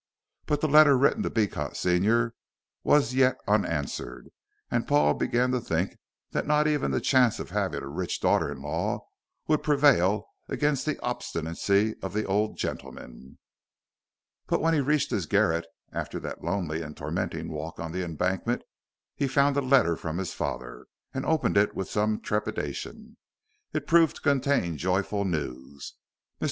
But 0.47 0.61
the 0.61 0.67
letter 0.67 0.97
written 0.97 1.21
to 1.21 1.29
Beecot 1.29 1.77
senior 1.77 2.33
was 2.83 3.13
yet 3.13 3.37
unanswered, 3.47 4.31
and 4.71 4.87
Paul 4.87 5.13
began 5.13 5.51
to 5.51 5.61
think 5.61 5.95
that 6.31 6.47
not 6.47 6.65
even 6.67 6.89
the 6.89 6.99
chance 6.99 7.37
of 7.39 7.51
having 7.51 7.83
a 7.83 7.87
rich 7.87 8.19
daughter 8.19 8.51
in 8.51 8.63
law 8.63 9.05
would 9.45 9.61
prevail 9.61 10.25
against 10.49 10.87
the 10.87 10.97
obstinacy 11.03 11.97
of 12.01 12.13
the 12.13 12.25
old 12.25 12.57
gentleman. 12.57 13.37
But 14.47 14.59
when 14.59 14.73
he 14.73 14.79
reached 14.79 15.11
his 15.11 15.27
garret, 15.27 15.67
after 15.91 16.19
that 16.19 16.43
lonely 16.43 16.81
and 16.81 16.97
tormenting 16.97 17.51
walk 17.51 17.79
on 17.79 17.91
the 17.91 18.03
Embankment, 18.03 18.63
he 19.15 19.27
found 19.27 19.55
a 19.55 19.61
letter 19.61 19.95
from 19.95 20.17
his 20.17 20.33
father, 20.33 20.87
and 21.13 21.27
opened 21.27 21.57
it 21.57 21.75
with 21.75 21.91
some 21.91 22.19
trepidation. 22.21 23.17
It 23.71 23.85
proved 23.85 24.15
to 24.15 24.21
contain 24.23 24.77
joyful 24.79 25.25
news. 25.25 25.93
Mr. 25.93 25.97